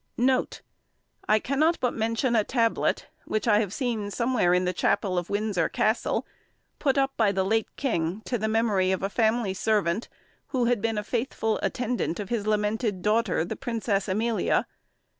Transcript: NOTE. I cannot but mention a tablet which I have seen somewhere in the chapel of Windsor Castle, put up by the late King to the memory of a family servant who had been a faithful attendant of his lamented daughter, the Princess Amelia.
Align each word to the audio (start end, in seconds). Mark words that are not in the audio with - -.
NOTE. 0.17 0.63
I 1.29 1.37
cannot 1.37 1.79
but 1.79 1.93
mention 1.93 2.35
a 2.35 2.43
tablet 2.43 3.05
which 3.25 3.47
I 3.47 3.59
have 3.59 3.71
seen 3.71 4.09
somewhere 4.09 4.51
in 4.51 4.65
the 4.65 4.73
chapel 4.73 5.15
of 5.15 5.29
Windsor 5.29 5.69
Castle, 5.69 6.25
put 6.79 6.97
up 6.97 7.15
by 7.17 7.31
the 7.31 7.43
late 7.45 7.75
King 7.75 8.23
to 8.25 8.39
the 8.39 8.47
memory 8.47 8.91
of 8.91 9.03
a 9.03 9.11
family 9.11 9.53
servant 9.53 10.09
who 10.47 10.65
had 10.65 10.81
been 10.81 10.97
a 10.97 11.03
faithful 11.03 11.59
attendant 11.61 12.19
of 12.19 12.29
his 12.29 12.47
lamented 12.47 13.03
daughter, 13.03 13.45
the 13.45 13.55
Princess 13.55 14.07
Amelia. 14.09 14.65